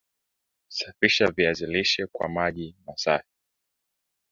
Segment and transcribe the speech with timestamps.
[0.67, 3.29] Safisha viazi lishe kwa maji masafi